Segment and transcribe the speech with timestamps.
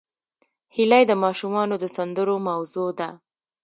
[0.75, 3.09] هیلۍ د ماشومانو د سندرو موضوع ده